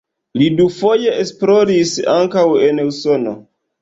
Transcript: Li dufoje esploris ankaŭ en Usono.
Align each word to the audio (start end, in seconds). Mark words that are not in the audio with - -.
Li 0.41 0.45
dufoje 0.59 1.11
esploris 1.25 1.93
ankaŭ 2.17 2.47
en 2.71 2.85
Usono. 2.89 3.37